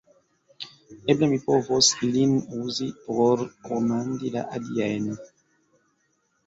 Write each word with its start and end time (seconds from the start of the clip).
Eble 1.13 1.27
mi 1.33 1.37
povos 1.49 1.89
lin 2.15 2.33
uzi, 2.63 2.89
por 3.05 3.47
komandi 3.69 4.35
la 4.39 4.45
aliajn! 4.59 5.11